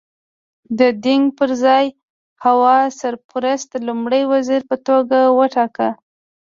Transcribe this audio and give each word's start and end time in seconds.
د 0.79 0.81
دینګ 1.03 1.25
پر 1.37 1.49
ځای 1.63 1.85
هوا 2.45 2.77
سرپرست 2.99 3.69
لومړی 3.87 4.21
وزیر 4.31 4.61
په 4.69 4.75
توګه 4.87 5.19
وټاکه. 5.37 5.89